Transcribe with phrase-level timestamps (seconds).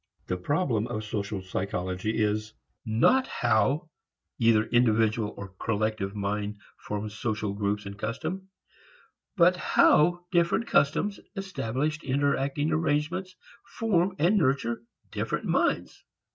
[0.25, 2.53] The problem of social psychology is
[2.87, 3.91] not how
[4.39, 8.41] either individual or collective mind forms social groups and customs,
[9.37, 16.03] but how different customs, established interacting arrangements, form and nurture different minds.